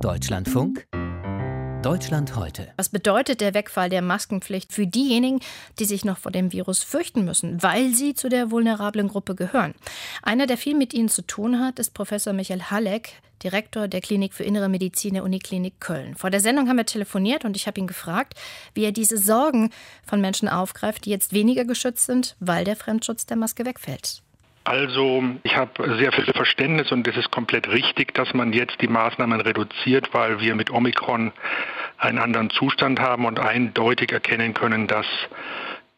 [0.00, 0.86] Deutschlandfunk
[1.82, 2.72] Deutschland heute.
[2.76, 5.40] Was bedeutet der Wegfall der Maskenpflicht für diejenigen,
[5.78, 9.74] die sich noch vor dem Virus fürchten müssen, weil sie zu der vulnerablen Gruppe gehören?
[10.22, 14.34] Einer, der viel mit ihnen zu tun hat, ist Professor Michael Halleck, Direktor der Klinik
[14.34, 16.14] für Innere Medizin der Uniklinik Köln.
[16.14, 18.34] Vor der Sendung haben wir telefoniert und ich habe ihn gefragt,
[18.74, 19.70] wie er diese Sorgen
[20.06, 24.22] von Menschen aufgreift, die jetzt weniger geschützt sind, weil der Fremdschutz der Maske wegfällt.
[24.64, 28.86] Also ich habe sehr viel Verständnis und es ist komplett richtig, dass man jetzt die
[28.86, 31.32] Maßnahmen reduziert, weil wir mit Omikron
[31.98, 35.06] einen anderen Zustand haben und eindeutig erkennen können, dass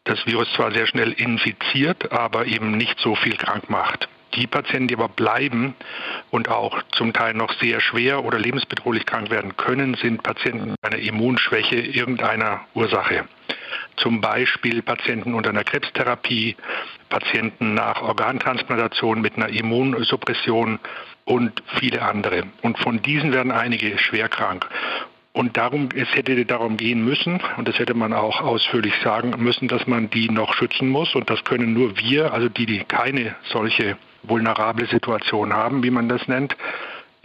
[0.05, 4.07] das Virus zwar sehr schnell infiziert, aber eben nicht so viel krank macht.
[4.35, 5.75] Die Patienten, die aber bleiben
[6.29, 10.83] und auch zum Teil noch sehr schwer oder lebensbedrohlich krank werden können, sind Patienten mit
[10.83, 13.25] einer Immunschwäche irgendeiner Ursache.
[13.97, 16.55] Zum Beispiel Patienten unter einer Krebstherapie,
[17.09, 20.79] Patienten nach Organtransplantation mit einer Immunsuppression
[21.25, 22.43] und viele andere.
[22.61, 24.67] Und von diesen werden einige schwer krank.
[25.33, 29.67] Und darum, es hätte darum gehen müssen, und das hätte man auch ausführlich sagen müssen,
[29.67, 31.13] dass man die noch schützen muss.
[31.13, 36.07] Und das können nur wir, also die, die keine solche vulnerable Situation haben, wie man
[36.07, 36.55] das nennt,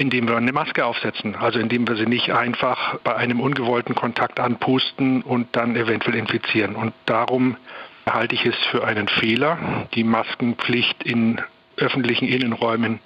[0.01, 1.37] indem wir eine Maske aufsetzen.
[1.37, 6.75] Also indem wir sie nicht einfach bei einem ungewollten Kontakt anpusten und dann eventuell infizieren.
[6.75, 7.59] Und darum
[8.09, 11.43] halte ich es für einen Fehler, die Maskenpflicht in
[11.77, 13.01] öffentlichen Innenräumen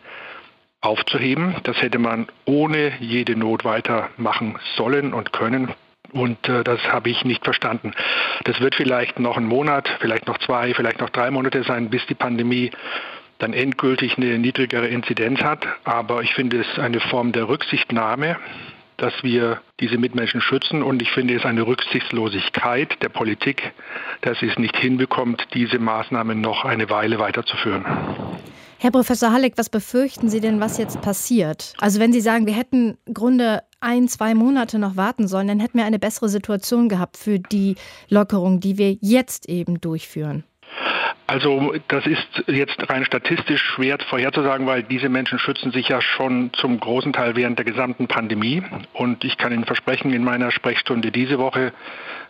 [0.81, 1.57] aufzuheben.
[1.65, 5.75] Das hätte man ohne jede Not weitermachen sollen und können.
[6.13, 7.93] Und äh, das habe ich nicht verstanden.
[8.45, 12.07] Das wird vielleicht noch ein Monat, vielleicht noch zwei, vielleicht noch drei Monate sein, bis
[12.07, 12.71] die Pandemie
[13.45, 15.67] dann endgültig eine niedrigere Inzidenz hat.
[15.85, 18.37] Aber ich finde es eine Form der Rücksichtnahme,
[18.97, 20.83] dass wir diese Mitmenschen schützen.
[20.83, 23.73] Und ich finde es eine Rücksichtslosigkeit der Politik,
[24.23, 27.85] dass sie es nicht hinbekommt, diese Maßnahmen noch eine Weile weiterzuführen.
[28.79, 31.75] Herr Professor Halleck, was befürchten Sie denn, was jetzt passiert?
[31.79, 35.79] Also wenn Sie sagen, wir hätten Grunde ein, zwei Monate noch warten sollen, dann hätten
[35.79, 37.77] wir eine bessere Situation gehabt für die
[38.09, 40.45] Lockerung, die wir jetzt eben durchführen.
[41.27, 46.53] Also das ist jetzt rein statistisch schwer vorherzusagen, weil diese Menschen schützen sich ja schon
[46.53, 48.63] zum großen Teil während der gesamten Pandemie.
[48.93, 51.73] Und ich kann Ihnen versprechen, in meiner Sprechstunde diese Woche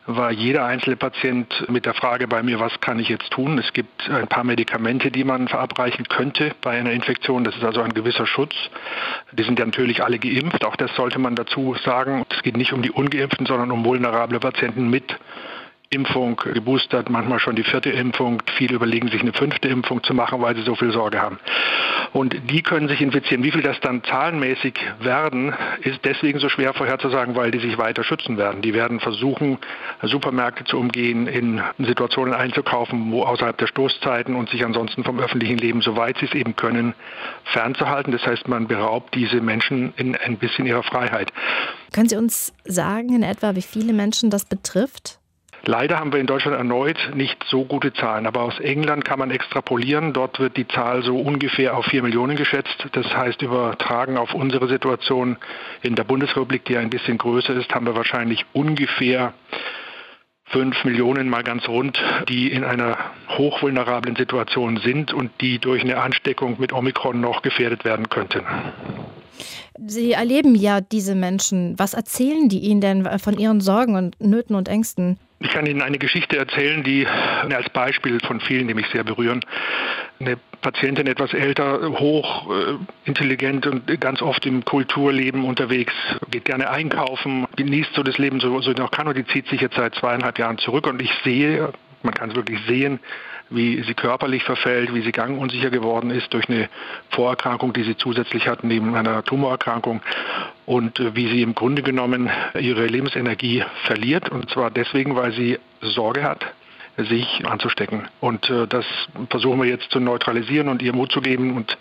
[0.06, 3.58] war jeder einzelne Patient mit der Frage bei mir, was kann ich jetzt tun?
[3.58, 7.42] Es gibt ein paar Medikamente, die man verabreichen könnte bei einer Infektion.
[7.42, 8.54] Das ist also ein gewisser Schutz.
[9.32, 10.64] Die sind ja natürlich alle geimpft.
[10.64, 12.24] Auch das sollte man dazu sagen.
[12.30, 15.16] Es geht nicht um die ungeimpften, sondern um vulnerable Patienten mit
[15.90, 18.42] Impfung geboostert, manchmal schon die vierte Impfung.
[18.56, 21.38] Viele überlegen sich eine fünfte Impfung zu machen, weil sie so viel Sorge haben.
[22.12, 23.42] Und die können sich infizieren.
[23.42, 28.04] Wie viel das dann zahlenmäßig werden, ist deswegen so schwer vorherzusagen, weil die sich weiter
[28.04, 28.62] schützen werden.
[28.62, 29.58] Die werden versuchen,
[30.02, 35.58] Supermärkte zu umgehen, in Situationen einzukaufen, wo außerhalb der Stoßzeiten und sich ansonsten vom öffentlichen
[35.58, 36.94] Leben, soweit sie es eben können,
[37.44, 38.12] fernzuhalten.
[38.12, 41.32] Das heißt, man beraubt diese Menschen in ein bisschen ihrer Freiheit.
[41.92, 45.18] Können Sie uns sagen in etwa, wie viele Menschen das betrifft?
[45.66, 49.30] Leider haben wir in Deutschland erneut nicht so gute Zahlen, aber aus England kann man
[49.30, 50.12] extrapolieren.
[50.12, 52.86] Dort wird die Zahl so ungefähr auf vier Millionen geschätzt.
[52.92, 55.36] Das heißt, übertragen auf unsere Situation
[55.82, 59.32] in der Bundesrepublik, die ein bisschen größer ist, haben wir wahrscheinlich ungefähr
[60.44, 61.98] fünf Millionen mal ganz rund,
[62.28, 62.98] die in einer
[63.30, 68.42] hochvulnerablen Situation sind und die durch eine Ansteckung mit Omikron noch gefährdet werden könnten.
[69.86, 71.78] Sie erleben ja diese Menschen.
[71.78, 75.18] Was erzählen die Ihnen denn von ihren Sorgen und Nöten und Ängsten?
[75.44, 79.44] Ich kann Ihnen eine Geschichte erzählen, die als Beispiel von vielen, die mich sehr berühren.
[80.18, 85.92] Eine Patientin etwas älter, hoch äh, intelligent und ganz oft im Kulturleben unterwegs,
[86.30, 89.60] geht gerne einkaufen, genießt so das Leben so, so noch kann und die zieht sich
[89.60, 92.98] jetzt seit zweieinhalb Jahren zurück und ich sehe, man kann es wirklich sehen,
[93.50, 96.68] wie sie körperlich verfällt, wie sie gangunsicher geworden ist durch eine
[97.10, 100.00] Vorerkrankung, die sie zusätzlich hat, neben einer Tumorerkrankung
[100.66, 105.58] und äh, wie sie im Grunde genommen ihre Lebensenergie verliert und zwar deswegen, weil sie
[105.80, 106.44] Sorge hat,
[106.96, 108.08] sich anzustecken.
[108.20, 108.86] Und äh, das
[109.28, 111.76] versuchen wir jetzt zu neutralisieren und ihr Mut zu geben und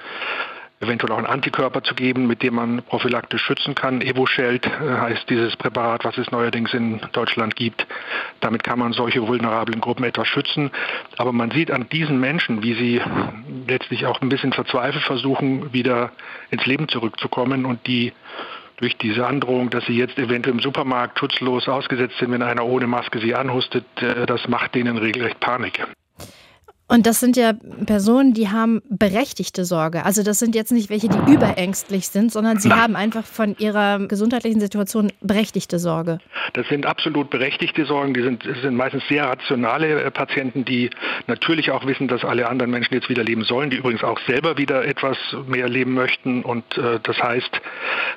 [0.83, 4.01] eventuell auch einen Antikörper zu geben, mit dem man prophylaktisch schützen kann.
[4.01, 7.87] Evosheld äh, heißt dieses Präparat, was es neuerdings in Deutschland gibt.
[8.39, 10.71] Damit kann man solche vulnerablen Gruppen etwas schützen.
[11.17, 13.01] Aber man sieht an diesen Menschen, wie sie
[13.67, 16.11] letztlich auch ein bisschen verzweifelt versuchen, wieder
[16.51, 18.13] ins Leben zurückzukommen und die
[18.77, 22.87] durch diese Androhung, dass sie jetzt eventuell im Supermarkt schutzlos ausgesetzt sind, wenn einer ohne
[22.87, 25.85] Maske sie anhustet, äh, das macht denen regelrecht Panik.
[26.93, 27.53] Und das sind ja
[27.87, 30.05] Personen, die haben berechtigte Sorge.
[30.05, 32.81] Also das sind jetzt nicht welche, die überängstlich sind, sondern sie Nein.
[32.81, 36.19] haben einfach von ihrer gesundheitlichen Situation berechtigte Sorge.
[36.53, 38.13] Das sind absolut berechtigte Sorgen.
[38.13, 40.91] Die sind, das sind meistens sehr rationale äh, Patienten, die
[41.25, 44.59] natürlich auch wissen, dass alle anderen Menschen jetzt wieder leben sollen, die übrigens auch selber
[44.59, 45.17] wieder etwas
[45.47, 46.43] mehr leben möchten.
[46.43, 47.59] Und äh, das heißt,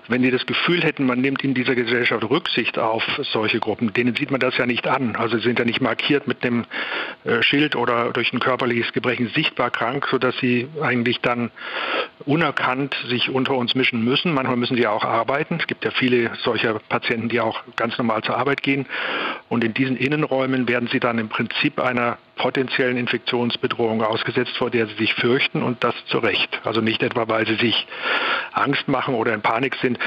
[0.08, 3.02] wenn die das Gefühl hätten, man nimmt in dieser Gesellschaft Rücksicht auf
[3.32, 5.16] solche Gruppen, denen sieht man das ja nicht an.
[5.16, 6.66] Also sie sind ja nicht markiert mit dem
[7.24, 11.50] äh, Schild oder durch ein körperliches Gebrechen sichtbar krank, sodass sie eigentlich dann
[12.24, 14.34] unerkannt sich unter uns mischen müssen.
[14.34, 15.58] Manchmal müssen sie auch arbeiten.
[15.60, 18.86] Es gibt ja viele solcher Patienten, die auch ganz normal zur Arbeit gehen.
[19.48, 24.88] Und in diesen Innenräumen werden sie dann im Prinzip einer potenziellen Infektionsbedrohung ausgesetzt, vor der
[24.88, 26.60] sie sich fürchten und das zu Recht.
[26.64, 27.86] Also nicht etwa, weil sie sich
[28.52, 29.98] Angst machen oder in Panik sind.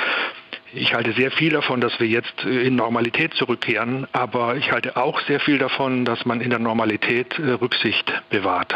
[0.73, 5.19] Ich halte sehr viel davon, dass wir jetzt in Normalität zurückkehren, aber ich halte auch
[5.21, 8.73] sehr viel davon, dass man in der Normalität äh, Rücksicht bewahrt.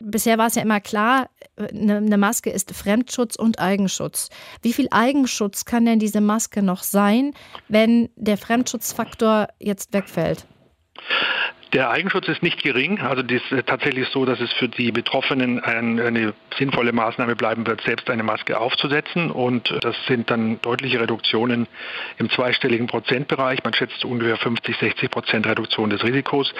[0.00, 4.30] Bisher war es ja immer klar, eine Maske ist Fremdschutz und Eigenschutz.
[4.62, 7.32] Wie viel Eigenschutz kann denn diese Maske noch sein,
[7.66, 10.46] wenn der Fremdschutzfaktor jetzt wegfällt?
[11.74, 13.00] Der Eigenschutz ist nicht gering.
[13.00, 17.66] Also es ist tatsächlich so, dass es für die Betroffenen ein, eine sinnvolle Maßnahme bleiben
[17.66, 19.30] wird, selbst eine Maske aufzusetzen.
[19.30, 21.66] Und das sind dann deutliche Reduktionen
[22.16, 23.62] im zweistelligen Prozentbereich.
[23.64, 26.54] Man schätzt ungefähr 50, 60 Prozent Reduktion des Risikos.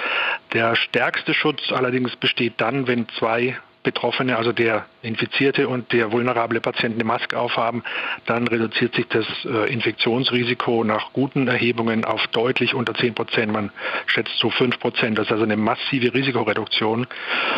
[0.52, 3.56] Der stärkste Schutz allerdings besteht dann, wenn zwei
[3.88, 7.82] Betroffene, also der Infizierte und der vulnerable Patient eine Maske aufhaben,
[8.26, 13.50] dann reduziert sich das äh, Infektionsrisiko nach guten Erhebungen auf deutlich unter 10 Prozent.
[13.50, 13.70] Man
[14.05, 15.17] schätzt so 5 Prozent.
[15.17, 17.06] Das ist also eine massive Risikoreduktion.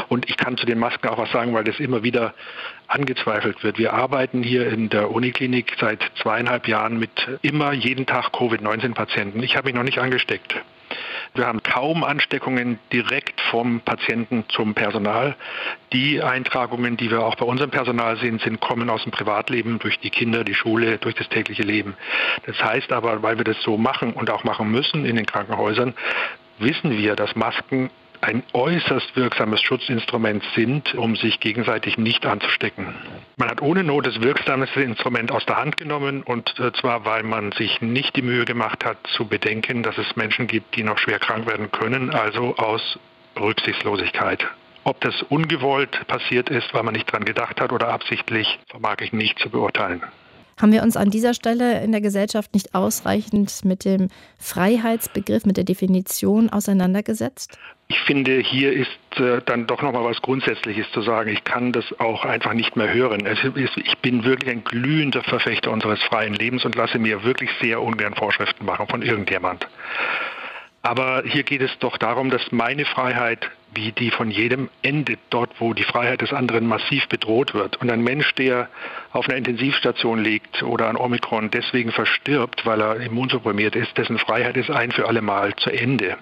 [0.08, 2.32] Und ich kann zu den Masken auch was sagen, weil das immer wieder
[2.86, 3.76] angezweifelt wird.
[3.78, 7.10] Wir arbeiten hier in der Uniklinik seit zweieinhalb Jahren mit
[7.42, 9.42] immer jeden Tag Covid-19-Patienten.
[9.42, 10.54] Ich habe mich noch nicht angesteckt.
[11.34, 15.36] Wir haben kaum Ansteckungen direkt vom Patienten zum Personal.
[15.92, 19.98] Die Eintragungen, die wir auch bei unserem Personal sehen, sind, kommen aus dem Privatleben, durch
[19.98, 21.94] die Kinder, die Schule, durch das tägliche Leben.
[22.46, 25.94] Das heißt aber, weil wir das so machen und auch machen müssen in den Krankenhäusern,
[26.58, 32.94] wissen wir, dass Masken ein äußerst wirksames Schutzinstrument sind, um sich gegenseitig nicht anzustecken.
[33.36, 37.22] Man hat ohne Not das wirksamste Instrument aus der Hand genommen und äh, zwar, weil
[37.22, 40.98] man sich nicht die Mühe gemacht hat zu bedenken, dass es Menschen gibt, die noch
[40.98, 42.98] schwer krank werden können, also aus
[43.38, 44.46] Rücksichtslosigkeit.
[44.84, 49.12] Ob das ungewollt passiert ist, weil man nicht dran gedacht hat oder absichtlich, vermag ich
[49.12, 50.02] nicht zu beurteilen.
[50.60, 55.56] Haben wir uns an dieser Stelle in der Gesellschaft nicht ausreichend mit dem Freiheitsbegriff, mit
[55.56, 57.58] der Definition auseinandergesetzt?
[57.88, 61.30] Ich finde, hier ist äh, dann doch noch mal was Grundsätzliches zu sagen.
[61.30, 63.24] Ich kann das auch einfach nicht mehr hören.
[63.24, 63.42] Ist,
[63.76, 68.14] ich bin wirklich ein glühender Verfechter unseres freien Lebens und lasse mir wirklich sehr ungern
[68.14, 69.66] Vorschriften machen von irgendjemand.
[70.82, 75.60] Aber hier geht es doch darum, dass meine Freiheit wie die von jedem endet, dort
[75.60, 77.76] wo die Freiheit des anderen massiv bedroht wird.
[77.76, 78.68] Und ein Mensch, der
[79.12, 84.56] auf einer Intensivstation liegt oder an Omikron deswegen verstirbt, weil er immunsupprimiert ist, dessen Freiheit
[84.56, 86.16] ist ein für alle Mal zu Ende.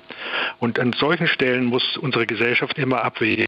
[0.59, 3.47] Und an solchen Stellen muss unsere Gesellschaft immer abwägen.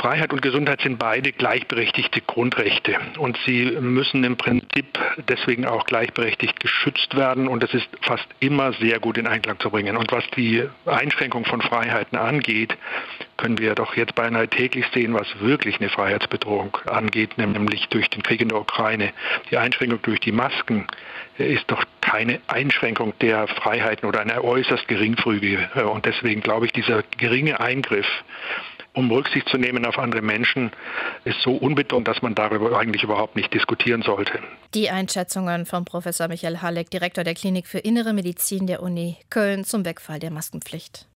[0.00, 4.98] Freiheit und Gesundheit sind beide gleichberechtigte Grundrechte und sie müssen im Prinzip
[5.28, 9.68] deswegen auch gleichberechtigt geschützt werden und das ist fast immer sehr gut in Einklang zu
[9.68, 9.98] bringen.
[9.98, 12.78] Und was die Einschränkung von Freiheiten angeht,
[13.36, 18.22] können wir doch jetzt beinahe täglich sehen, was wirklich eine Freiheitsbedrohung angeht, nämlich durch den
[18.22, 19.12] Krieg in der Ukraine.
[19.50, 20.86] Die Einschränkung durch die Masken
[21.36, 25.68] ist doch keine Einschränkung der Freiheiten oder eine äußerst geringfügige.
[25.92, 28.08] Und deswegen glaube ich, dieser geringe Eingriff
[28.94, 30.70] um Rücksicht zu nehmen auf andere Menschen,
[31.24, 34.40] ist so unbedeutend, dass man darüber eigentlich überhaupt nicht diskutieren sollte.
[34.74, 39.64] Die Einschätzungen von Professor Michael Halleck, Direktor der Klinik für Innere Medizin der Uni Köln
[39.64, 41.10] zum Wegfall der Maskenpflicht.